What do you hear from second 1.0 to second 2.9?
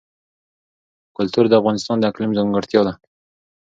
کلتور د افغانستان د اقلیم ځانګړتیا